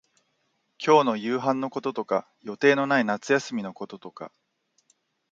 [0.83, 4.31] 今日の夕飯のこととか、予定のない夏休みのこととか、